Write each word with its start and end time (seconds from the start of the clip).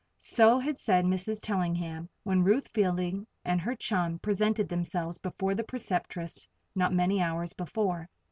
So 0.17 0.57
had 0.57 0.79
said 0.79 1.05
Mrs. 1.05 1.39
Tellingham 1.39 2.09
when 2.23 2.43
Ruth 2.43 2.69
Fielding 2.69 3.27
and 3.45 3.61
her 3.61 3.75
chum 3.75 4.17
presented 4.17 4.67
themselves 4.67 5.19
before 5.19 5.53
the 5.53 5.63
Preceptress 5.63 6.47
not 6.73 6.91
many 6.91 7.21
hours 7.21 7.53
before. 7.53 8.09